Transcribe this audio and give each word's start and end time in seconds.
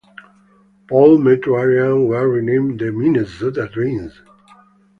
Paul 0.87 1.19
metro 1.19 1.57
area 1.59 1.95
and 1.95 2.07
were 2.09 2.27
renamed 2.27 2.79
the 2.79 2.91
Minnesota 2.91 3.69
Twins. 3.71 4.13